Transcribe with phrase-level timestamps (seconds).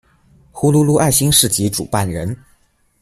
[0.51, 2.35] 呼噜噜爱心市集主办人。